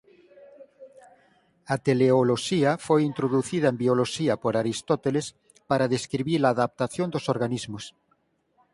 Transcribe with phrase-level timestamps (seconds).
[1.73, 5.25] A teleoloxía foi introducida en bioloxía por Aristóteles
[5.69, 7.83] para describir a adaptación dos organismos.